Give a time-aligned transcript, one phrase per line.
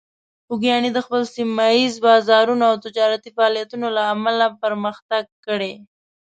[0.45, 5.73] خوږیاڼي د خپل سیمه ییز بازارونو او تجارتي فعالیتونو له امله پرمختګ کړی.